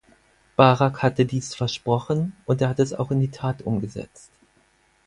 Barak 0.55 1.03
hatte 1.03 1.27
dies 1.27 1.53
versprochen, 1.53 2.35
und 2.45 2.59
er 2.59 2.69
hat 2.69 2.79
es 2.79 2.91
auch 2.91 3.11
in 3.11 3.19
die 3.19 3.29
Tat 3.29 3.61
umgesetzt. 3.61 4.31